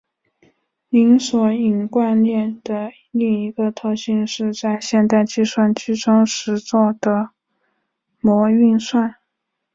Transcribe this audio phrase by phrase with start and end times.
[0.89, 7.29] 零索引惯例的另一个特性是在现代计算机中实作的
[8.19, 9.13] 模运算。